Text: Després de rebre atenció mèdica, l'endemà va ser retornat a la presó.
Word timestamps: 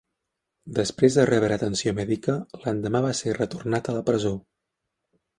Després 0.77 1.17
de 1.17 1.25
rebre 1.29 1.57
atenció 1.57 1.93
mèdica, 1.99 2.37
l'endemà 2.63 3.01
va 3.07 3.11
ser 3.19 3.35
retornat 3.37 3.91
a 3.91 3.95
la 3.99 4.03
presó. 4.09 4.33